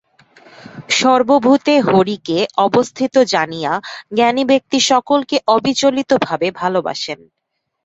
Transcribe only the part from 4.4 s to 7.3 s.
ব্যক্তি সকলকে অবিচলিতভাবে ভালবাসেন।